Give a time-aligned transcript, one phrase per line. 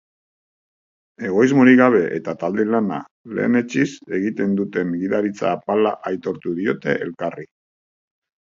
[1.27, 2.97] Egoismorik gabe eta talde lana
[3.41, 3.87] lehenetsiz
[4.21, 7.51] egiten duten gidaritza apala aitortu diote elkarri.